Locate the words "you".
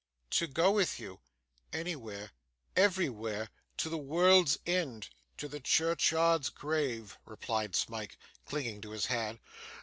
0.99-1.19